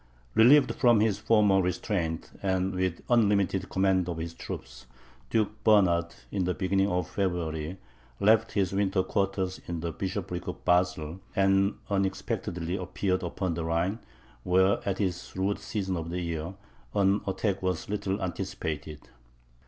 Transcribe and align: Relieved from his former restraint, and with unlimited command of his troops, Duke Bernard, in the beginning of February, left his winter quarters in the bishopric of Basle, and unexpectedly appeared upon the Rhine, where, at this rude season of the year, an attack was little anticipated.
Relieved 0.33 0.73
from 0.73 0.99
his 0.99 1.19
former 1.19 1.61
restraint, 1.61 2.31
and 2.41 2.73
with 2.73 3.03
unlimited 3.07 3.69
command 3.69 4.09
of 4.09 4.17
his 4.17 4.33
troops, 4.33 4.87
Duke 5.29 5.63
Bernard, 5.63 6.15
in 6.31 6.45
the 6.45 6.55
beginning 6.55 6.89
of 6.89 7.07
February, 7.07 7.77
left 8.19 8.53
his 8.53 8.73
winter 8.73 9.03
quarters 9.03 9.61
in 9.67 9.81
the 9.81 9.91
bishopric 9.91 10.47
of 10.47 10.65
Basle, 10.65 11.19
and 11.35 11.75
unexpectedly 11.87 12.75
appeared 12.77 13.21
upon 13.21 13.53
the 13.53 13.63
Rhine, 13.63 13.99
where, 14.41 14.79
at 14.89 14.95
this 14.95 15.35
rude 15.37 15.59
season 15.59 15.95
of 15.95 16.09
the 16.09 16.21
year, 16.21 16.55
an 16.95 17.21
attack 17.27 17.61
was 17.61 17.87
little 17.87 18.19
anticipated. 18.23 19.07